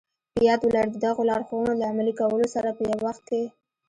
په 0.35 0.39
ياد 0.47 0.61
ولرئ 0.63 0.87
د 0.91 0.97
دغو 1.05 1.21
لارښوونو 1.29 1.71
له 1.79 1.85
عملي 1.91 2.13
کولو 2.21 2.45
سره 2.55 2.69
په 2.77 2.81
يوه 2.87 2.97
وخت 3.05 3.23
کې. 3.29 3.43